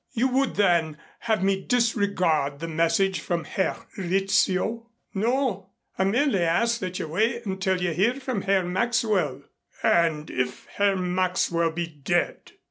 [0.13, 5.69] "You would, then, have me disregard the message from Herr Rizzio?" "No.
[5.95, 9.43] I merely ask that you wait until you hear from Herr Maxwell."
[9.83, 12.53] "And if Herr Maxwell be dead?"